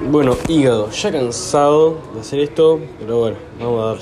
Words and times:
Bueno, 0.00 0.36
hígado, 0.46 0.90
ya 0.90 1.12
cansado 1.12 1.98
de 2.14 2.20
hacer 2.20 2.38
esto, 2.38 2.78
pero 3.00 3.18
bueno, 3.18 3.36
vamos 3.58 3.82
a 3.82 3.86
dar. 3.86 3.98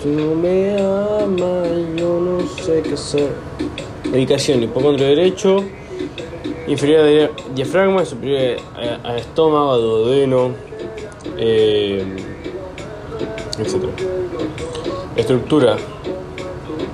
Tú 0.00 0.08
me 0.08 0.76
amas, 0.78 1.68
yo 1.96 2.20
no 2.20 2.46
sé 2.62 2.82
qué 2.82 2.92
hacer. 2.92 3.30
Medicación, 4.12 4.62
hipocondrio 4.62 5.08
derecho, 5.08 5.64
inferior 6.68 7.00
a 7.00 7.52
diafragma, 7.54 8.04
superior 8.04 8.58
a, 9.02 9.16
estómago, 9.16 9.72
a 9.72 9.76
duodeno, 9.78 10.50
eh, 11.38 12.04
etc. 13.58 13.86
Estructura, 15.16 15.78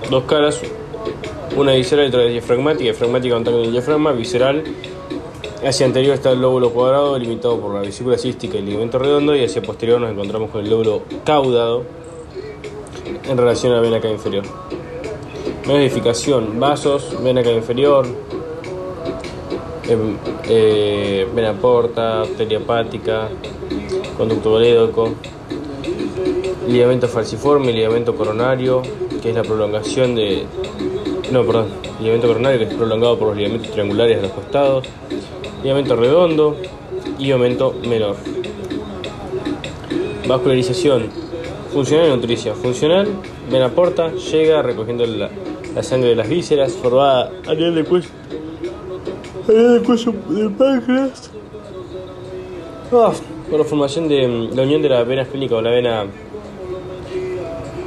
dos 0.09 0.25
caras, 0.25 0.61
una 1.57 1.73
visceral 1.73 2.07
y 2.07 2.09
otra 2.09 2.23
diafragmática, 2.23 2.85
diafragmática 2.85 3.35
contacto 3.35 3.59
con 3.59 3.67
el 3.67 3.73
diafragma, 3.73 4.12
visceral 4.12 4.64
Hacia 5.65 5.87
anterior 5.87 6.15
está 6.15 6.33
el 6.33 6.41
lóbulo 6.41 6.71
cuadrado, 6.71 7.17
limitado 7.17 7.61
por 7.61 7.73
la 7.73 7.83
vesícula 7.83 8.19
cística 8.19 8.57
y 8.57 8.59
el 8.59 8.67
ligamento 8.67 8.99
redondo, 8.99 9.36
y 9.36 9.45
hacia 9.45 9.63
posterior 9.63 10.00
nos 10.00 10.11
encontramos 10.11 10.50
con 10.50 10.64
el 10.64 10.69
lóbulo 10.69 11.03
caudado 11.25 11.85
en 13.25 13.39
relación 13.39 13.72
a 13.72 13.77
la 13.77 13.81
vena 13.81 14.00
cava 14.00 14.13
inferior. 14.13 14.43
Modificación, 15.64 16.59
vasos, 16.59 17.17
vena 17.22 17.45
cava 17.45 17.55
inferior, 17.55 18.07
em, 19.89 20.17
eh, 20.49 21.29
vena 21.33 21.53
porta, 21.53 22.22
arteria 22.22 22.58
hepática, 22.58 23.29
conducto 24.17 24.50
golédoco, 24.50 25.11
ligamento 26.67 27.07
falciforme, 27.07 27.72
ligamento 27.72 28.17
coronario, 28.17 28.83
que 29.22 29.31
es 29.31 29.35
la 29.36 29.44
prolongación 29.44 30.17
de. 30.17 30.44
No, 31.31 31.44
perdón, 31.44 31.69
ligamento 32.00 32.27
coronario 32.27 32.58
que 32.58 32.64
es 32.64 32.75
prolongado 32.75 33.17
por 33.17 33.28
los 33.28 33.36
ligamentos 33.36 33.70
triangulares 33.70 34.17
de 34.17 34.22
los 34.22 34.33
costados 34.33 34.89
aumento 35.70 35.97
redondo 35.97 36.56
y 37.19 37.30
aumento 37.30 37.75
menor. 37.89 38.16
Vascularización 40.27 41.08
funcional 41.72 42.08
y 42.08 42.10
nutricia. 42.10 42.54
Funcional, 42.54 43.08
vena 43.50 43.69
porta, 43.70 44.12
llega 44.12 44.62
recogiendo 44.62 45.06
la, 45.06 45.30
sangre 45.82 46.10
de 46.10 46.16
las 46.16 46.28
vísceras, 46.28 46.72
formada 46.72 47.30
a 47.46 47.54
nivel 47.54 47.74
del 47.74 47.84
cuello, 47.86 48.08
a 49.48 49.52
nivel 49.52 49.72
del 49.74 49.82
cuello 49.82 50.12
del 50.28 50.50
páncreas. 50.52 51.30
Ah, 52.92 53.12
por 53.50 53.58
la 53.58 53.64
formación 53.64 54.08
de 54.08 54.50
la 54.54 54.62
unión 54.62 54.82
de 54.82 54.88
la 54.88 55.02
vena 55.04 55.22
esplénica 55.22 55.56
o 55.56 55.62
la 55.62 55.70
vena 55.70 56.06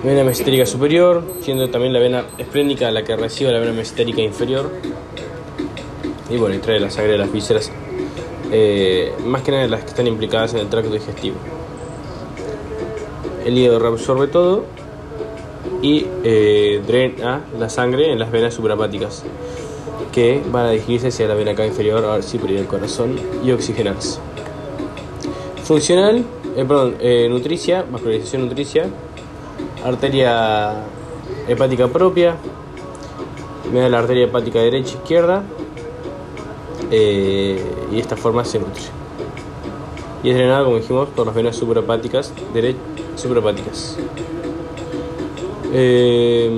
vena 0.04 0.24
mesentérica 0.24 0.66
superior, 0.66 1.24
siendo 1.42 1.70
también 1.70 1.94
la 1.94 2.00
vena 2.00 2.26
esplénica 2.38 2.92
la 2.92 3.04
que 3.04 3.16
recibe 3.16 3.52
la 3.52 3.60
vena 3.60 3.74
mesentérica 3.74 4.22
inferior 4.22 4.72
y 6.30 6.38
bueno, 6.38 6.56
y 6.56 6.60
trae 6.60 6.80
la 6.80 6.90
sangre 6.90 7.14
de 7.14 7.18
las 7.20 7.32
vísceras, 7.32 7.72
eh, 8.52 9.14
más 9.26 9.42
que 9.44 9.52
nada 9.52 9.68
las 9.68 9.82
que 9.82 9.88
están 9.88 10.08
implicadas 10.08 10.54
en 10.54 10.60
el 10.62 10.68
tracto 10.68 10.92
digestivo. 10.92 11.36
El 13.46 13.58
hígado 13.58 13.80
reabsorbe 13.80 14.28
todo 14.28 14.66
y 15.82 16.08
eh, 16.24 16.82
drena 16.86 17.42
la 17.60 17.70
sangre 17.70 18.12
en 18.12 18.18
las 18.18 18.32
venas 18.32 18.54
suprapáticas 18.56 19.24
que 20.12 20.42
van 20.52 20.66
a 20.66 20.72
dirigirse 20.72 21.10
hacia 21.10 21.28
la 21.28 21.36
vena 21.36 21.52
acá 21.52 21.66
inferior, 21.66 22.04
a 22.06 22.22
superior 22.22 22.60
del 22.60 22.68
corazón 22.68 23.20
y 23.44 23.52
oxigenarse. 23.52 24.20
Funcional, 25.64 26.24
eh, 26.56 26.66
perdón, 26.66 26.96
nutricia, 27.30 27.86
vascularización 27.90 28.48
nutricia, 28.48 28.88
arteria 29.84 30.86
hepática 31.48 31.88
propia, 31.88 32.36
me 33.72 33.82
da 33.82 33.90
la 33.90 34.00
arteria 34.00 34.26
hepática 34.26 34.60
derecha 34.60 34.96
izquierda, 34.96 35.44
eh, 36.92 37.64
y 37.92 37.96
de 37.96 38.02
esta 38.02 38.16
forma 38.16 38.46
se 38.46 38.60
nutre. 38.60 38.84
Y 40.24 40.30
es 40.30 40.36
drenado, 40.36 40.66
como 40.66 40.78
dijimos, 40.78 41.10
por 41.10 41.26
las 41.26 41.36
venas 41.36 41.56
suprapáticas, 41.56 42.34
suprapáticas. 43.16 43.98
Eh, 45.74 46.50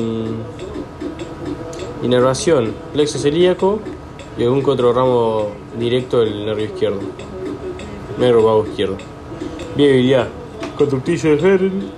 inervación, 2.03 2.73
plexo 2.93 3.17
celíaco 3.17 3.79
y 4.37 4.43
algún 4.43 4.63
que 4.63 4.71
otro 4.71 4.93
ramo 4.93 5.47
directo 5.79 6.19
del 6.19 6.45
nervio 6.45 6.65
izquierdo, 6.65 6.99
nervio 8.19 8.43
vago 8.43 8.65
izquierdo. 8.67 8.97
Vía 9.75 9.91
biliar, 9.91 10.29
conductillo 10.77 11.35
de 11.35 11.53
Herring. 11.53 11.91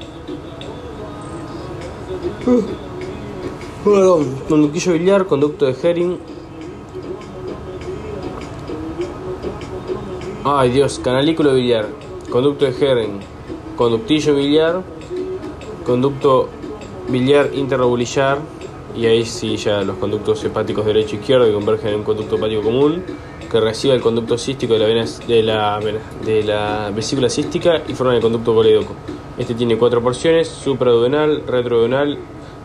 Bueno, 3.83 4.17
conductillo 4.47 4.93
biliar, 4.93 5.25
conducto 5.25 5.65
de 5.65 5.75
Herring 5.81 6.17
Ay 10.45 10.69
Dios, 10.69 10.99
canalículo 11.03 11.53
biliar, 11.53 11.89
conducto 12.29 12.63
de 12.63 12.71
Herring, 12.71 13.19
conductillo 13.75 14.33
biliar, 14.35 14.81
conducto 15.85 16.47
biliar 17.09 17.49
interrobulillar 17.53 18.37
y 18.95 19.05
ahí 19.05 19.25
sí 19.25 19.57
ya 19.57 19.81
los 19.81 19.97
conductos 19.97 20.41
hepáticos 20.45 20.85
derecho 20.85 21.17
e 21.17 21.19
izquierdo 21.19 21.45
que 21.45 21.51
convergen 21.51 21.89
en 21.89 21.95
un 21.95 22.03
conducto 22.03 22.37
hepático 22.37 22.61
común 22.61 23.03
que 23.51 23.59
recibe 23.59 23.95
el 23.95 24.01
conducto 24.01 24.37
cístico 24.37 24.75
de 24.75 24.79
la, 24.79 24.85
vena, 24.85 25.05
de 25.27 25.43
la, 25.43 25.79
de 26.23 26.43
la 26.43 26.91
vesícula 26.95 27.29
cística 27.29 27.81
y 27.85 27.93
forma 27.93 28.15
el 28.15 28.21
conducto 28.21 28.55
colédoco. 28.55 28.93
Este 29.37 29.55
tiene 29.55 29.77
cuatro 29.77 30.01
porciones, 30.01 30.47
supraduodenal, 30.47 31.43
retroduodenal, 31.47 32.17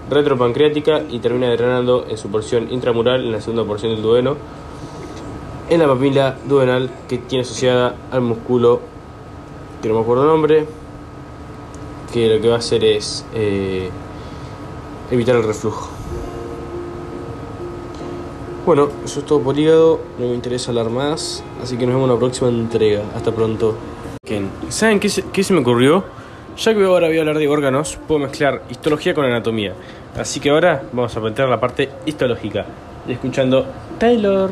retropancreática 0.08 1.02
y 1.10 1.18
termina 1.18 1.50
drenando 1.50 2.06
en 2.08 2.18
su 2.18 2.28
porción 2.28 2.72
intramural 2.72 3.24
en 3.24 3.32
la 3.32 3.40
segunda 3.40 3.64
porción 3.64 3.92
del 3.92 4.02
duodeno 4.02 4.36
en 5.68 5.80
la 5.80 5.86
papila 5.86 6.36
duodenal 6.46 6.90
que 7.08 7.18
tiene 7.18 7.42
asociada 7.42 7.94
al 8.10 8.20
músculo 8.20 8.80
que 9.82 9.88
no 9.88 9.94
me 9.94 10.00
acuerdo 10.00 10.22
el 10.22 10.28
nombre 10.28 10.66
que 12.12 12.28
lo 12.28 12.40
que 12.40 12.48
va 12.48 12.56
a 12.56 12.58
hacer 12.58 12.84
es 12.84 13.24
eh, 13.34 13.90
evitar 15.10 15.36
el 15.36 15.44
reflujo 15.44 15.94
bueno, 18.66 18.88
eso 19.04 19.20
es 19.20 19.26
todo 19.26 19.40
por 19.40 19.58
hígado, 19.58 20.00
no 20.18 20.28
me 20.28 20.34
interesa 20.34 20.70
hablar 20.70 20.88
más, 20.88 21.44
así 21.62 21.76
que 21.76 21.84
nos 21.84 21.96
vemos 21.96 22.08
en 22.08 22.14
la 22.14 22.18
próxima 22.18 22.48
entrega. 22.48 23.02
Hasta 23.14 23.30
pronto. 23.30 23.76
¿Saben 24.70 25.00
qué 25.00 25.10
se, 25.10 25.52
me 25.52 25.60
ocurrió? 25.60 26.02
Ya 26.56 26.74
que 26.74 26.82
ahora 26.82 27.08
voy 27.08 27.18
a 27.18 27.20
hablar 27.20 27.36
de 27.36 27.46
órganos, 27.46 27.98
puedo 28.08 28.20
mezclar 28.20 28.62
histología 28.70 29.12
con 29.12 29.26
anatomía. 29.26 29.74
Así 30.16 30.40
que 30.40 30.48
ahora 30.48 30.82
vamos 30.92 31.14
a 31.14 31.20
plantear 31.20 31.50
la 31.50 31.60
parte 31.60 31.90
histológica. 32.06 32.64
Escuchando 33.06 33.66
Taylor. 33.98 34.48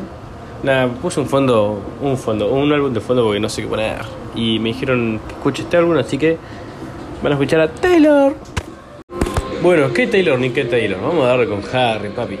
Nada, 0.63 0.87
puse 0.87 1.19
un 1.19 1.27
fondo, 1.27 1.81
un 2.01 2.17
fondo, 2.17 2.47
un 2.47 2.71
álbum 2.71 2.93
de 2.93 3.01
fondo 3.01 3.25
porque 3.25 3.41
no 3.41 3.49
sé 3.49 3.63
qué 3.63 3.67
poner. 3.67 3.97
Y 4.33 4.59
me 4.59 4.69
dijeron 4.69 5.19
que 5.27 5.33
escuche 5.33 5.63
este 5.63 5.75
álbum, 5.75 5.97
así 5.97 6.17
que 6.17 6.37
van 7.21 7.33
a 7.33 7.35
escuchar 7.35 7.59
a 7.59 7.67
Taylor. 7.67 8.33
Bueno, 9.61 9.91
¿qué 9.93 10.07
Taylor 10.07 10.39
ni 10.39 10.51
qué 10.51 10.63
Taylor? 10.63 11.01
Vamos 11.01 11.25
a 11.25 11.27
darle 11.27 11.47
con 11.47 11.61
Harry, 11.73 12.09
papi. 12.09 12.37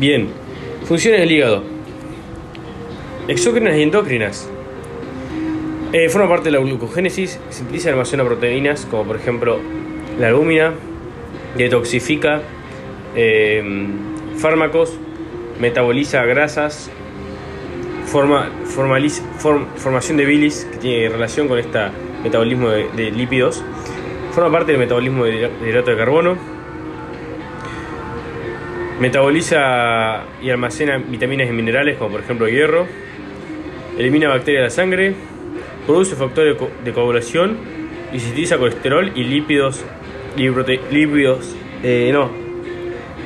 Bien, 0.00 0.28
funciones 0.86 1.20
del 1.20 1.30
hígado. 1.30 1.62
Exócrinas 3.28 3.76
y 3.76 3.82
endócrinas. 3.82 4.48
Eh, 5.92 6.08
forma 6.08 6.28
parte 6.28 6.46
de 6.46 6.50
la 6.50 6.58
glucogénesis, 6.58 7.38
sintetiza 7.48 7.90
y 7.90 7.92
almacena 7.92 8.24
proteínas, 8.24 8.86
como 8.86 9.04
por 9.04 9.16
ejemplo 9.16 9.60
la 10.18 10.28
albúmina, 10.28 10.74
detoxifica 11.56 12.42
eh, 13.14 13.62
fármacos, 14.36 14.98
metaboliza 15.60 16.24
grasas, 16.24 16.90
forma, 18.06 18.50
formaliza, 18.64 19.22
formación 19.76 20.16
de 20.16 20.24
bilis, 20.24 20.66
que 20.70 20.78
tiene 20.78 21.08
relación 21.08 21.48
con 21.48 21.58
este 21.58 21.78
metabolismo 22.22 22.70
de, 22.70 23.10
lípidos, 23.10 23.62
forma 24.32 24.50
parte 24.50 24.72
del 24.72 24.80
metabolismo 24.80 25.24
de 25.24 25.50
hidrato 25.66 25.90
de 25.90 25.96
carbono, 25.96 26.36
metaboliza 29.00 30.24
y 30.42 30.50
almacena 30.50 30.98
vitaminas 30.98 31.48
y 31.48 31.52
minerales, 31.52 31.98
como 31.98 32.12
por 32.12 32.20
ejemplo 32.20 32.48
hierro, 32.48 32.86
elimina 33.98 34.28
bacterias 34.28 34.60
de 34.60 34.64
la 34.64 34.70
sangre, 34.70 35.14
produce 35.86 36.16
factores 36.16 36.56
de 36.84 36.92
coagulación. 36.92 37.76
Y 38.12 38.46
colesterol 38.48 39.12
y 39.14 39.24
lípidos, 39.24 39.84
lípidos 40.36 41.54
eh, 41.82 42.10
no, 42.12 42.30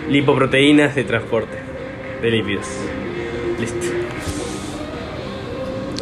lipoproteínas 0.09 0.97
de 0.97 1.05
transporte 1.05 1.70
de 2.21 2.31
lípidos. 2.31 2.67
Listo. 3.61 3.87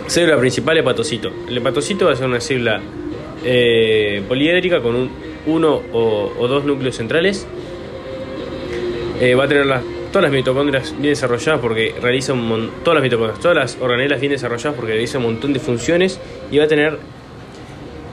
Célula 0.07 0.39
principal, 0.39 0.79
hepatocito. 0.79 1.31
El 1.49 1.59
hepatocito 1.59 2.07
va 2.07 2.13
a 2.13 2.17
ser 2.17 2.27
una 2.27 2.41
célula 2.41 2.81
eh, 3.45 4.23
poliédrica 4.27 4.81
con 4.81 4.95
un, 4.95 5.11
uno 5.47 5.83
o, 5.93 6.49
dos 6.49 6.65
núcleos 6.65 6.97
centrales. 6.97 7.47
Eh, 9.21 9.35
va 9.35 9.45
a 9.45 9.49
tener 9.49 9.67
las, 9.67 9.83
todas 10.13 10.23
las 10.25 10.33
mitocondrias 10.33 10.93
bien 10.93 11.13
desarrolladas 11.13 11.61
porque 11.61 11.95
realiza 12.01 12.33
un 12.33 12.71
todas 12.85 12.97
las 12.97 13.03
mitocondrias, 13.03 13.41
todas 13.41 13.57
las 13.57 13.79
organelas 13.81 14.21
bien 14.21 14.33
desarrolladas 14.33 14.75
porque 14.75 14.93
realiza 14.93 15.19
un 15.19 15.25
montón 15.25 15.53
de 15.53 15.61
funciones 15.61 16.21
y 16.51 16.59
va 16.59 16.65
a 16.65 16.69
tener 16.69 16.99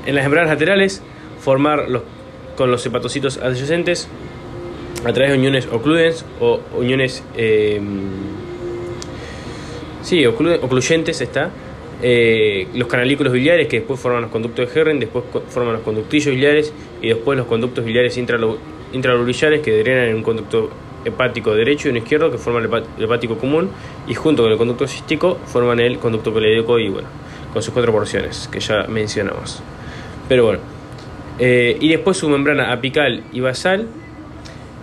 en 0.06 0.16
las 0.16 0.24
membranas 0.25 0.50
laterales 0.50 1.01
formar 1.40 1.90
los, 1.90 2.04
con 2.58 2.72
los 2.72 2.86
hepatocitos 2.86 3.38
adyacentes 3.38 4.08
a 5.06 5.13
través 5.13 5.31
de 5.31 5.38
uniones 5.38 5.68
ocludens 5.72 6.25
o 6.40 6.60
uniones 6.75 7.24
eh, 7.38 7.80
sí, 10.02 10.25
ocluyentes 10.25 11.22
está 11.22 11.52
eh, 12.02 12.68
los 12.74 12.88
canalículos 12.88 13.31
biliares 13.31 13.68
que 13.68 13.78
después 13.78 14.00
forman 14.00 14.24
los 14.24 14.31
conductos 14.31 14.74
de 14.74 14.80
Herring, 14.80 15.00
después 15.00 15.24
forman 15.50 15.74
los 15.74 15.81
conductillos 15.84 16.34
biliares 16.34 16.74
y 17.02 17.10
después 17.10 17.38
los 17.38 17.48
conductos 17.48 17.86
biliares 17.86 18.18
intralobulares 18.18 19.62
que 19.62 19.78
drenan 19.78 20.10
en 20.10 20.16
un 20.16 20.24
conducto 20.24 20.72
hepático 21.06 21.54
derecho 21.54 21.88
y 21.88 21.92
uno 21.92 22.00
izquierdo 22.00 22.31
que 22.31 22.38
forman 22.38 22.69
el 22.98 23.04
hepático 23.04 23.38
común 23.38 23.69
y 24.08 24.16
junto 24.16 24.44
con 24.44 24.51
el 24.51 24.58
conducto 24.58 24.88
cístico 24.88 25.38
forman 25.46 25.80
el 25.80 26.00
conducto 26.00 26.34
coléico 26.34 26.80
y 26.80 26.90
bueno, 26.90 27.08
con 27.54 27.62
sus 27.62 27.74
cuatro 27.74 27.92
porciones 27.92 28.50
que 28.51 28.60
ya 28.60 28.88
mencionamos. 28.90 29.62
Pero 30.28 30.46
bueno, 30.46 30.60
eh, 31.38 31.78
y 31.80 31.90
después 31.90 32.18
su 32.18 32.28
membrana 32.28 32.74
apical 32.74 33.24
y 33.31 33.40
basal 33.40 33.88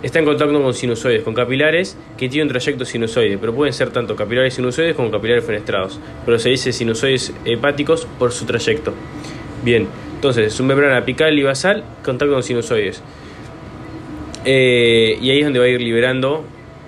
está 0.03 0.19
en 0.19 0.25
contacto 0.25 0.61
con 0.61 0.73
sinusoides, 0.73 1.23
con 1.23 1.33
capilares 1.33 1.97
que 2.17 2.29
tienen 2.29 2.49
trayecto 2.49 2.85
sinusoide, 2.85 3.37
pero 3.37 3.55
pueden 3.55 3.73
ser 3.73 3.89
tanto 3.89 4.15
capilares 4.15 4.53
sinusoides 4.53 4.95
como 4.95 5.09
capilares 5.09 5.45
fenestrados. 5.45 5.99
Pero 6.25 6.37
se 6.37 6.49
dice 6.49 6.71
sinusoides 6.73 7.33
hepáticos 7.45 8.05
por 8.19 8.31
su 8.31 8.45
trayecto. 8.45 8.93
Bien, 9.63 9.87
entonces 10.15 10.53
su 10.53 10.63
membrana 10.63 10.97
apical 10.97 11.37
y 11.39 11.43
basal, 11.43 11.83
contacto 12.03 12.33
con 12.33 12.43
sinusoides. 12.43 13.01
Eh, 14.45 15.17
y 15.21 15.31
ahí 15.31 15.39
es 15.39 15.45
donde 15.45 15.59
va 15.59 15.65
a 15.65 15.69
ir 15.69 15.81
liberando 15.81 16.43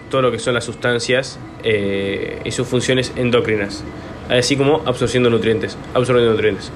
todo 0.09 0.21
lo 0.21 0.31
que 0.31 0.39
son 0.39 0.53
las 0.53 0.65
sustancias 0.65 1.39
eh, 1.63 2.39
y 2.43 2.51
sus 2.51 2.67
funciones 2.67 3.13
endocrinas, 3.15 3.83
así 4.29 4.57
como 4.57 4.83
absorbiendo 4.85 5.29
nutrientes, 5.29 5.77
absorbiendo 5.93 6.33
nutrientes. 6.33 6.71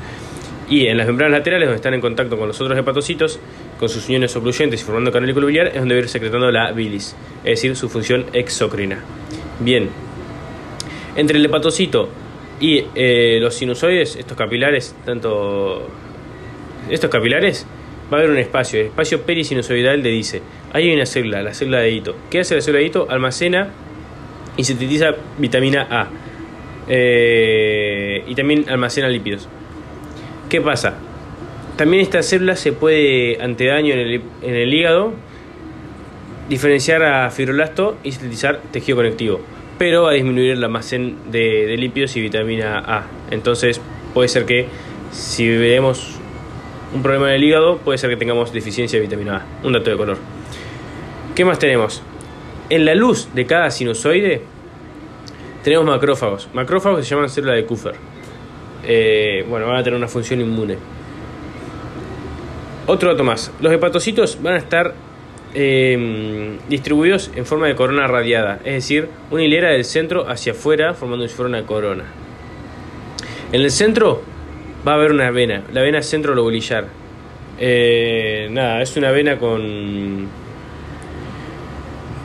Y 0.69 0.86
en 0.86 0.98
las 0.98 1.07
membranas 1.07 1.39
laterales, 1.39 1.68
donde 1.68 1.77
están 1.77 1.95
en 1.95 2.01
contacto 2.01 2.38
con 2.38 2.48
los 2.48 2.62
otros 2.62 2.77
hepatocitos, 2.77 3.39
con 3.80 3.89
sus 3.89 4.06
uniones 4.07 4.36
ocluyentes 4.36 4.81
y 4.81 4.83
formando 4.83 5.12
canalículo 5.12 5.48
biliar, 5.48 5.68
es 5.68 5.75
donde 5.75 5.95
va 5.95 6.00
a 6.00 6.04
ir 6.04 6.10
secretando 6.10 6.51
la 6.51 6.71
bilis, 6.71 7.16
es 7.44 7.62
decir, 7.62 7.75
su 7.75 7.89
función 7.89 8.27
exocrina. 8.33 9.04
Bien, 9.60 9.89
entre 11.16 11.38
el 11.38 11.45
hepatocito 11.45 12.10
y 12.60 12.86
eh, 12.94 13.39
los 13.42 13.56
sinusoides, 13.56 14.16
estos 14.16 14.38
capilares, 14.38 14.95
tanto 15.06 15.88
estos 16.89 17.10
capilares, 17.10 17.65
va 18.12 18.18
a 18.18 18.19
haber 18.19 18.31
un 18.31 18.38
espacio, 18.38 18.80
el 18.80 18.88
espacio 18.88 19.22
perisinusoidal 19.22 20.04
de 20.04 20.10
dice. 20.10 20.42
Ahí 20.74 20.89
hay 20.89 20.95
una 20.95 21.06
célula, 21.06 21.42
la 21.42 21.54
célula 21.54 21.80
de 21.80 21.92
hito. 21.92 22.15
¿Qué 22.30 22.39
hace 22.39 22.56
la 22.56 22.62
célula 22.62 22.81
de 22.81 22.88
hito? 22.88 23.07
Almacena 23.10 23.69
y 24.57 24.63
sintetiza 24.63 25.12
vitamina 25.38 25.88
A. 25.89 26.10
Eh, 26.88 28.24
y 28.27 28.36
también 28.36 28.65
almacena 28.69 29.07
lípidos. 29.07 29.48
¿Qué 30.50 30.62
pasa? 30.62 30.96
También 31.78 32.01
esta 32.01 32.24
célula 32.24 32.56
se 32.56 32.74
puede, 32.74 33.40
ante 33.40 33.68
daño 33.68 33.94
en 33.94 34.22
el, 34.42 34.74
hígado, 34.74 35.13
diferenciar 36.50 37.04
a 37.04 37.30
fibroblasto 37.30 37.98
y 38.04 38.12
sintetizar 38.12 38.60
tejido 38.72 38.98
conectivo, 38.98 39.40
pero 39.78 40.04
va 40.04 40.10
a 40.10 40.13
disminuir 40.13 40.54
el 40.54 40.63
almacén 40.63 41.31
de, 41.31 41.75
lípidos 41.78 42.16
y 42.16 42.22
vitamina 42.22 42.80
A. 42.80 43.06
Entonces 43.30 43.80
puede 44.16 44.28
ser 44.28 44.46
que 44.46 44.66
si 45.12 45.48
vemos 45.56 46.16
un 46.96 47.04
problema 47.04 47.30
en 47.30 47.36
el 47.36 47.44
hígado, 47.44 47.78
puede 47.78 48.00
ser 48.00 48.10
que 48.10 48.18
tengamos 48.18 48.51
deficiencia 48.51 48.98
de 49.00 49.06
vitamina 49.06 49.38
A. 49.38 49.68
Un 49.68 49.74
dato 49.74 49.92
de 49.92 49.98
color. 49.98 50.18
¿Qué 51.36 51.46
más 51.46 51.60
tenemos? 51.60 52.01
En 52.72 52.86
la 52.86 52.96
luz 52.96 53.30
de 53.36 53.46
cada 53.46 53.69
sinusoide 53.69 54.42
tenemos 55.63 55.86
macrófagos. 55.86 56.50
Macrófagos 56.54 57.06
se 57.06 57.13
llaman 57.13 57.30
células 57.30 57.56
de 57.56 57.66
Kupfer. 57.66 58.19
Eh, 58.91 59.45
bueno, 59.47 59.68
van 59.68 59.77
a 59.77 59.83
tener 59.83 59.95
una 59.95 60.07
función 60.07 60.41
inmune. 60.41 60.75
Otro 62.88 63.12
dato 63.12 63.24
más. 63.24 63.51
Los 63.62 63.71
hepatocitos 63.71 64.41
van 64.41 64.56
a 64.56 64.57
estar 64.57 64.95
em, 65.53 66.57
distribuidos 66.68 67.30
en 67.36 67.45
forma 67.45 67.68
de 67.68 67.75
corona 67.75 68.07
radiada, 68.07 68.59
es 68.65 68.74
decir, 68.74 69.07
una 69.30 69.44
hilera 69.44 69.69
del 69.69 69.86
centro 69.86 70.27
hacia 70.27 70.53
afuera 70.53 70.95
formando 70.95 71.27
una 71.38 71.68
corona. 71.68 72.06
En 73.51 73.62
el 73.62 73.69
centro 73.69 74.24
va 74.88 74.94
a 74.94 74.95
haber 74.95 75.12
una 75.12 75.30
vena, 75.30 75.62
la 75.71 75.83
vena 75.83 76.01
centro 76.01 76.33
lobulillar. 76.33 76.88
Eh, 77.59 78.47
nada, 78.50 78.81
es 78.81 78.97
una 78.97 79.12
vena 79.12 79.38
con, 79.38 80.27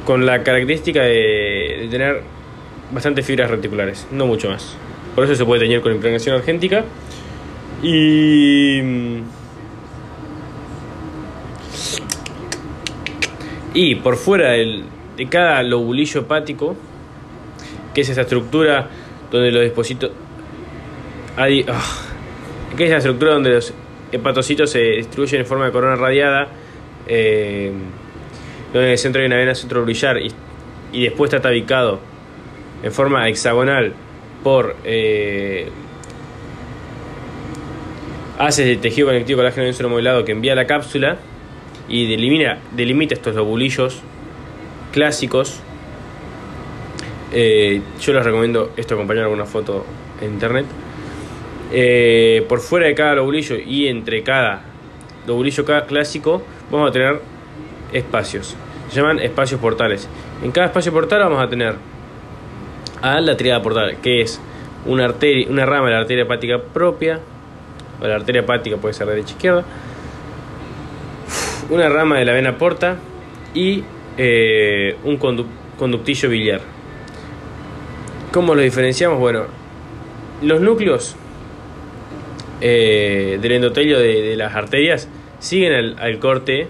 con 0.07 0.25
la 0.25 0.43
característica 0.43 1.03
de 1.03 1.89
tener 1.91 2.23
bastantes 2.91 3.27
fibras 3.27 3.51
reticulares, 3.51 4.07
no 4.11 4.27
mucho 4.27 4.49
más. 4.49 4.79
Por 5.15 5.25
eso 5.25 5.35
se 5.35 5.45
puede 5.45 5.63
teñir 5.63 5.81
con 5.81 5.93
impregnación 5.93 6.37
argéntica. 6.37 6.85
Y. 7.83 8.81
Y 13.75 13.97
por 13.97 14.17
fuera 14.17 14.53
de 14.53 15.27
cada 15.29 15.63
lobulillo 15.63 16.21
hepático, 16.21 16.77
que 17.93 18.01
es 18.03 18.09
esa 18.09 18.23
estructura 18.23 18.89
donde 19.31 19.51
los 19.51 19.63
dispositos. 19.63 20.11
Hay, 21.37 21.65
ah, 21.69 21.83
que 22.77 22.85
es 22.85 22.91
esa 22.91 22.99
estructura 22.99 23.33
donde 23.33 23.51
los 23.51 23.75
hepatocitos 24.13 24.71
se 24.71 24.79
distribuyen 24.79 25.41
en 25.41 25.47
forma 25.47 25.67
de 25.67 25.73
corona 25.73 25.97
radiada, 25.97 26.49
eh, 27.09 27.73
donde 28.73 28.87
en 28.87 28.93
el 28.93 28.99
centro 28.99 29.21
hay 29.21 29.27
una 29.27 29.37
vena 29.37 29.55
centro 29.55 29.85
y, 29.89 30.33
y 30.93 31.03
después 31.05 31.33
está 31.33 31.43
tabicado 31.43 31.99
en 32.83 32.93
forma 32.93 33.29
hexagonal 33.29 33.95
por 34.45 34.77
eh, 34.85 35.71
haces 38.39 38.67
de 38.67 38.77
tejido 38.77 39.09
conectivo 39.09 39.39
colágeno 39.39 39.65
denso 39.65 39.89
modelado 39.89 40.25
que 40.25 40.33
envía 40.33 40.55
la 40.55 40.67
cápsula 40.67 41.17
y 41.89 42.09
delimita, 42.09 42.59
delimita 42.77 43.15
estos 43.15 43.35
lobulillos 43.35 44.01
clásicos. 44.93 45.61
Eh, 47.33 47.81
yo 48.01 48.13
les 48.13 48.25
recomiendo 48.25 48.71
esto 48.77 48.95
acompañar 48.95 49.25
alguna 49.25 49.47
foto 49.47 49.85
en 50.21 50.35
internet. 50.35 50.67
Eh, 51.73 52.45
por 52.49 52.61
fuera 52.61 52.87
de 52.87 52.95
cada 52.95 53.17
lobulillo 53.17 53.57
y 53.57 53.89
entre 53.89 54.23
cada 54.23 54.63
lobulillo 55.27 55.65
clásico 55.65 56.43
vamos 56.71 56.91
a 56.91 56.93
tener 56.93 57.21
espacios. 57.93 58.55
Se 58.91 58.97
llaman 58.97 59.19
espacios 59.21 59.61
portales. 59.61 60.09
En 60.43 60.53
cada 60.53 60.67
espacio 60.67 60.93
portal 60.93 61.21
vamos 61.21 61.43
a 61.43 61.49
tener 61.49 61.75
a 63.05 63.21
la 63.21 63.37
triada 63.37 63.61
portal, 63.61 63.99
que 64.03 64.23
es 64.23 64.41
una, 64.87 65.05
arteria, 65.05 65.47
una 65.51 65.67
rama 65.67 65.89
de 65.89 65.93
la 65.93 66.01
arteria 66.01 66.23
hepática 66.25 66.59
propia, 66.59 67.21
o 68.01 68.07
la 68.07 68.15
arteria 68.15 68.41
hepática 68.41 68.79
puede 68.79 68.95
ser 68.95 69.07
derecha 69.07 69.35
izquierda, 69.35 69.63
una 71.69 71.91
rama 71.91 72.17
de 72.17 72.25
la 72.25 72.33
vena 72.33 72.57
porta 72.57 72.97
y 73.53 73.85
eh, 74.17 74.97
un 75.05 75.19
conductillo 75.19 76.31
biliar. 76.31 76.63
¿Cómo 78.33 78.55
lo 78.55 78.63
diferenciamos? 78.63 79.19
Bueno, 79.19 79.45
los 80.41 80.63
núcleos 80.63 81.15
eh, 82.63 83.39
del 83.43 83.53
endotelio 83.53 83.99
de, 83.99 84.35
las 84.35 84.55
arterias 84.55 85.11
siguen 85.41 85.99
al, 85.99 86.19
corte, 86.21 86.69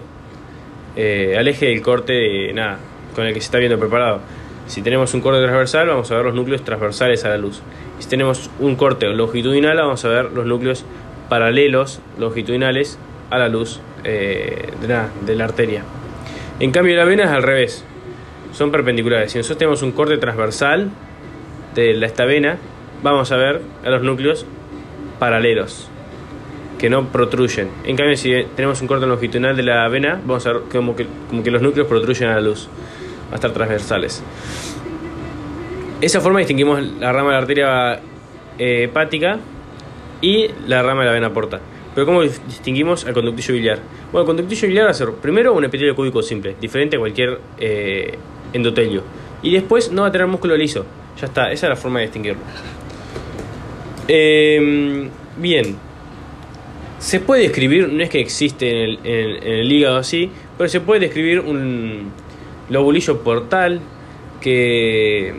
eh, 0.97 1.37
al 1.39 1.47
eje 1.47 1.67
del 1.67 1.81
corte 1.81 2.11
de, 2.11 2.51
nada, 2.51 2.79
con 3.15 3.25
el 3.25 3.33
que 3.33 3.39
se 3.39 3.45
está 3.45 3.57
viendo 3.57 3.79
preparado. 3.79 4.19
Si 4.67 4.81
tenemos 4.81 5.13
un 5.13 5.21
corte 5.21 5.41
transversal, 5.41 5.87
vamos 5.87 6.11
a 6.11 6.15
ver 6.15 6.25
los 6.25 6.33
núcleos 6.33 6.63
transversales 6.63 7.23
a 7.23 7.29
la 7.29 7.37
luz. 7.37 7.61
Si 7.99 8.09
tenemos 8.09 8.49
un 8.59 8.75
corte 8.75 9.07
longitudinal, 9.07 9.77
vamos 9.77 10.03
a 10.05 10.09
ver 10.09 10.31
los 10.31 10.45
núcleos 10.45 10.85
paralelos 11.29 12.01
longitudinales 12.17 12.97
a 13.29 13.37
la 13.37 13.47
luz 13.47 13.79
eh, 14.03 14.71
de, 14.81 15.35
la, 15.35 15.43
arteria. 15.43 15.83
En 16.59 16.71
cambio, 16.71 16.95
la 16.95 17.05
vena 17.05 17.25
es 17.25 17.29
al 17.29 17.43
revés, 17.43 17.85
son 18.53 18.71
perpendiculares. 18.71 19.31
Si 19.31 19.37
nosotros 19.37 19.59
tenemos 19.59 19.81
un 19.83 19.91
corte 19.91 20.17
transversal 20.17 20.89
de 21.75 22.03
esta 22.03 22.25
vena, 22.25 22.57
vamos 23.03 23.31
a 23.31 23.37
ver 23.37 23.61
a 23.83 23.89
los 23.89 24.01
núcleos 24.01 24.47
paralelos 25.19 25.89
que 26.79 26.89
no 26.89 27.09
protruyen. 27.09 27.69
En 27.83 27.95
cambio, 27.95 28.17
si 28.17 28.33
tenemos 28.55 28.81
un 28.81 28.87
corte 28.87 29.05
longitudinal 29.05 29.55
de 29.55 29.63
la 29.63 29.87
vena, 29.89 30.19
vamos 30.25 30.45
a 30.47 30.53
ver 30.53 30.61
como 30.71 30.95
que, 30.95 31.05
como 31.29 31.43
que 31.43 31.51
los 31.51 31.61
núcleos 31.61 31.87
protruyen 31.87 32.29
a 32.29 32.35
la 32.35 32.41
luz 32.41 32.67
a 33.35 33.37
estar 33.37 33.51
transversales. 33.51 34.23
esa 36.01 36.21
forma 36.21 36.39
distinguimos 36.39 36.81
la 36.99 37.11
rama 37.11 37.29
de 37.29 37.33
la 37.33 37.39
arteria 37.39 37.93
eh, 38.57 38.83
hepática 38.83 39.39
y 40.21 40.49
la 40.67 40.81
rama 40.81 41.01
de 41.01 41.07
la 41.07 41.13
vena 41.13 41.33
porta. 41.33 41.59
Pero 41.93 42.05
¿cómo 42.05 42.21
distinguimos 42.21 43.05
al 43.05 43.13
conductillo 43.13 43.53
biliar? 43.53 43.79
Bueno, 44.11 44.21
el 44.21 44.27
conductillo 44.27 44.67
biliar 44.67 44.87
va 44.87 44.91
a 44.91 44.93
ser 44.93 45.11
primero 45.13 45.53
un 45.53 45.63
epitelio 45.63 45.95
cúbico 45.95 46.21
simple, 46.21 46.55
diferente 46.59 46.97
a 46.97 46.99
cualquier 46.99 47.39
eh, 47.57 48.17
endotelio. 48.51 49.03
Y 49.41 49.51
después 49.53 49.91
no 49.91 50.01
va 50.01 50.09
a 50.09 50.11
tener 50.11 50.27
músculo 50.27 50.57
liso. 50.57 50.85
Ya 51.19 51.27
está, 51.27 51.51
esa 51.51 51.67
es 51.67 51.69
la 51.69 51.75
forma 51.75 51.99
de 51.99 52.05
distinguirlo. 52.05 52.41
Em, 54.07 55.09
bien. 55.37 55.77
Se 56.99 57.19
puede 57.19 57.43
describir, 57.43 57.87
no 57.87 58.03
es 58.03 58.09
que 58.09 58.19
existe 58.19 58.69
en 58.69 58.77
el, 58.77 58.99
en 59.03 59.53
el 59.59 59.71
hígado 59.71 59.97
así, 59.97 60.31
pero 60.57 60.69
se 60.69 60.81
puede 60.81 61.01
describir 61.01 61.39
un, 61.39 62.11
lobulillo 62.69 63.19
portal 63.19 63.81
que 64.41 65.33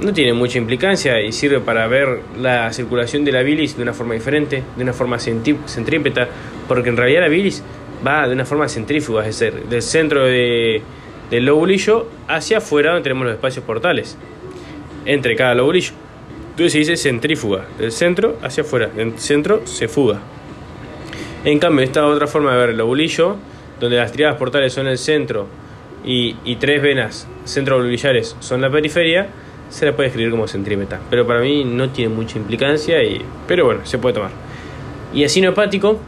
no 0.00 0.12
tiene 0.12 0.32
mucha 0.32 0.58
implicancia 0.58 1.20
y 1.20 1.32
sirve 1.32 1.60
para 1.60 1.86
ver 1.86 2.20
la 2.40 2.72
circulación 2.72 3.24
de 3.24 3.32
la 3.32 3.42
bilis 3.42 3.76
de 3.76 3.82
una 3.82 3.92
forma 3.92 4.14
diferente, 4.14 4.62
de 4.76 4.82
una 4.82 4.92
forma 4.92 5.18
centrípeta, 5.18 6.28
porque 6.66 6.88
en 6.88 6.96
realidad 6.96 7.22
la 7.22 7.28
bilis 7.28 7.62
va 8.06 8.26
de 8.26 8.34
una 8.34 8.44
forma 8.44 8.68
centrífuga, 8.68 9.26
es 9.26 9.38
decir, 9.38 9.62
del 9.64 9.82
centro 9.82 10.24
de, 10.24 10.82
del 11.30 11.44
lobulillo 11.44 12.08
hacia 12.28 12.58
afuera 12.58 12.90
donde 12.90 13.04
tenemos 13.04 13.26
los 13.26 13.34
espacios 13.34 13.64
portales, 13.64 14.18
entre 15.04 15.36
cada 15.36 15.54
lobulillo. 15.54 15.92
Entonces 16.50 16.72
se 16.72 16.78
dice 16.80 16.96
centrífuga, 16.96 17.66
del 17.78 17.92
centro 17.92 18.38
hacia 18.42 18.62
afuera, 18.62 18.88
del 18.88 19.18
centro 19.18 19.66
se 19.66 19.88
fuga. 19.88 20.20
En 21.44 21.58
cambio, 21.58 21.84
esta 21.84 22.06
otra 22.06 22.26
forma 22.26 22.52
de 22.52 22.58
ver 22.58 22.70
el 22.70 22.80
ovulillo, 22.80 23.36
donde 23.80 23.96
las 23.96 24.12
triadas 24.12 24.36
portales 24.36 24.72
son 24.72 24.86
el 24.86 24.98
centro 24.98 25.48
y, 26.04 26.56
tres 26.56 26.82
venas 26.82 27.28
centrovolulillares 27.44 28.36
son 28.40 28.60
la 28.60 28.70
periferia, 28.70 29.28
se 29.70 29.86
la 29.86 29.94
puede 29.94 30.08
escribir 30.08 30.30
como 30.30 30.48
centrímeta. 30.48 31.00
Pero 31.10 31.26
para 31.26 31.40
mí 31.40 31.64
no 31.64 31.90
tiene 31.90 32.14
mucha 32.14 32.38
implicancia, 32.38 33.02
y, 33.02 33.22
pero 33.46 33.64
bueno, 33.64 33.84
se 33.84 33.98
puede 33.98 34.14
tomar. 34.14 34.30
Y 35.14 35.24
así 35.24 35.44
hepático, 35.44 36.00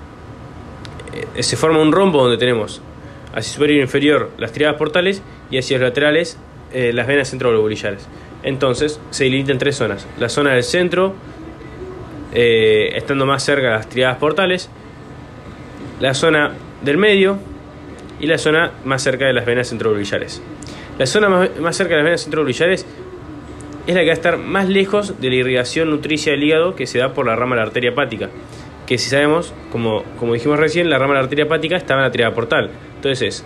eh, 1.37 1.43
se 1.43 1.57
forma 1.57 1.81
un 1.81 1.93
rombo 1.93 2.23
donde 2.23 2.39
tenemos 2.39 2.83
hacia 3.35 3.53
superior 3.53 3.81
e 3.81 3.83
inferior 3.83 4.31
las 4.39 4.53
triadas 4.53 4.77
portales 4.77 5.23
y 5.51 5.59
hacia 5.59 5.79
laterales 5.79 6.39
eh, 6.73 6.93
las 6.93 7.07
venas 7.07 7.31
centrovolulillares. 7.31 8.09
Entonces 8.43 9.01
se 9.11 9.25
delimita 9.25 9.53
en 9.53 9.59
tres 9.59 9.77
zonas. 9.77 10.07
La 10.19 10.29
zona 10.29 10.53
del 10.55 10.65
centro, 10.65 11.15
eh, 12.33 12.93
estando 12.95 13.27
más 13.27 13.43
cerca 13.43 13.69
de 13.69 13.75
las 13.75 13.89
triadas 13.89 14.19
portales, 14.19 14.71
la 16.01 16.15
zona 16.15 16.53
del 16.83 16.99
medio 16.99 17.39
y 18.21 18.27
la 18.27 18.39
zona 18.39 18.73
más 18.85 19.03
cerca 19.03 19.27
de 19.27 19.33
las 19.33 19.47
venas 19.47 19.69
centrovolulillares. 19.69 20.43
La 20.99 21.07
zona 21.07 21.29
más, 21.29 21.77
cerca 21.77 21.95
de 21.95 21.99
las 21.99 22.05
venas 22.05 22.23
centrovolulillares 22.23 22.87
es 23.87 23.95
la 23.95 24.01
que 24.01 24.07
va 24.07 24.13
a 24.13 24.15
estar 24.15 24.39
más 24.39 24.69
lejos 24.69 25.21
de 25.21 25.29
la 25.29 25.35
irrigación 25.35 25.91
nutricia 25.91 26.33
del 26.33 26.43
hígado 26.45 26.75
que 26.75 26.87
se 26.87 26.99
da 26.99 27.13
por 27.13 27.27
la 27.27 27.37
rama 27.37 27.57
de 27.57 27.63
la 27.63 27.67
arteria 27.67 27.91
hepática. 27.91 28.31
Que 28.87 28.99
si 28.99 29.11
sabemos, 29.11 29.53
como, 29.73 30.05
como 30.19 30.35
dijimos 30.35 30.59
recién, 30.59 30.89
la 30.89 30.99
rama 30.99 31.15
de 31.15 31.19
la 31.19 31.25
arteria 31.25 31.45
hepática 31.45 31.77
estaba 31.77 32.01
en 32.01 32.07
la 32.07 32.13
triada 32.13 32.35
portal. 32.35 32.71
Entonces, 32.97 33.45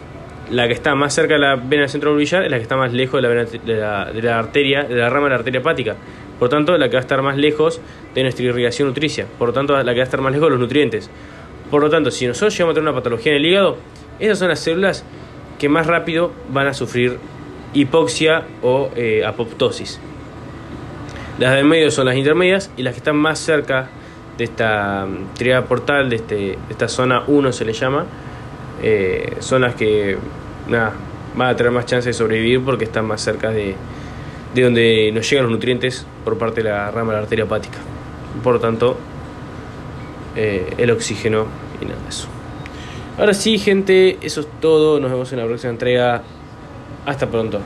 la 0.51 0.67
que 0.67 0.75
está 0.75 0.95
más 0.95 1.15
cerca 1.15 1.35
de 1.35 1.41
la 1.41 1.57
vena 1.57 1.89
centrovolular 1.89 2.45
es 2.45 2.51
la 2.51 2.57
que 2.57 2.63
está 2.63 2.77
más 2.77 2.93
lejos 2.93 3.23
de 3.23 3.29
la, 3.29 4.05
de 4.13 4.23
la, 4.23 4.39
arteria, 4.39 4.85
de 4.85 4.95
la 4.95 5.11
rama 5.11 5.25
de 5.25 5.31
la 5.31 5.37
arteria 5.37 5.61
hepática. 5.61 5.97
Por 6.39 6.49
tanto, 6.49 6.77
la 6.79 6.89
que 6.89 6.95
va 6.95 7.01
a 7.01 7.03
estar 7.03 7.21
más 7.23 7.37
lejos 7.37 7.81
de 8.15 8.23
nuestra 8.23 8.45
irrigación 8.45 8.89
nutricia. 8.89 9.27
Por 9.39 9.49
lo 9.49 9.55
tanto, 9.55 9.77
la 9.77 9.93
que 9.93 9.99
va 9.99 10.03
a 10.03 10.05
estar 10.05 10.21
más 10.21 10.33
lejos 10.33 10.47
de 10.47 10.51
los 10.51 10.61
nutrientes. 10.61 11.11
Por 11.71 11.83
lo 11.83 11.91
tanto, 11.91 12.11
si 12.11 12.27
nosotros 12.27 12.55
llegamos 12.55 12.73
a 12.73 12.75
tener 12.75 12.89
una 12.89 12.99
patología 12.99 13.33
en 13.33 13.39
el 13.39 13.47
hígado, 13.47 13.77
esas 14.19 14.39
son 14.39 14.49
las 14.49 14.61
células 14.61 15.05
que 15.59 15.69
más 15.69 15.87
rápido 15.87 16.33
van 16.51 16.67
a 16.67 16.75
sufrir 16.75 17.19
hipoxia 17.75 18.45
o 18.63 18.91
eh, 18.97 19.25
apoptosis. 19.25 20.01
Las 21.39 21.55
del 21.55 21.65
medio 21.65 21.91
son 21.91 22.07
las 22.07 22.17
intermedias 22.17 22.71
y 22.77 22.83
las 22.83 22.95
que 22.95 22.99
están 22.99 23.17
más 23.17 23.39
cerca 23.39 23.89
de 24.37 24.45
esta 24.45 25.07
mm, 25.07 25.35
triada 25.35 25.65
portal, 25.65 26.11
de, 26.11 26.17
este, 26.17 26.59
esta 26.71 26.89
zona 26.89 27.25
1 27.27 27.53
se 27.53 27.65
le 27.65 27.73
llama, 27.73 28.07
eh, 28.83 29.37
son 29.41 29.63
las 29.63 29.75
que 29.75 30.17
nada, 30.69 30.93
van 31.37 31.49
a 31.51 31.57
tener 31.57 31.73
más 31.73 31.87
chance 31.87 32.09
de 32.09 32.13
sobrevivir 32.13 32.65
porque 32.65 32.85
están 32.85 33.05
más 33.05 33.21
cerca 33.21 33.51
de, 33.51 33.75
de 34.55 34.63
donde 34.63 35.11
nos 35.13 35.29
llegan 35.29 35.45
los 35.45 35.53
nutrientes 35.53 36.07
por 36.25 36.39
parte 36.39 36.63
de 36.63 36.71
la 36.71 36.91
rama 36.91 37.13
de 37.13 37.19
la 37.19 37.23
arteria 37.23 37.45
hepática. 37.45 37.79
Por 38.43 38.55
lo 38.55 38.61
tanto, 38.61 38.97
eh, 40.37 40.75
el 40.79 40.91
oxígeno 40.91 41.47
y 41.81 41.85
nada 41.85 42.01
de 42.03 42.09
eso. 42.09 42.29
Ahora 43.19 43.35
sí, 43.35 43.59
gente, 43.59 44.17
eso 44.23 44.43
es 44.43 44.47
todo. 44.61 45.01
Nos 45.01 45.11
vemos 45.11 45.33
en 45.33 45.41
la 45.41 45.45
próxima 45.45 45.73
entrega. 45.73 46.23
Hasta 47.05 47.27
pronto. 47.27 47.61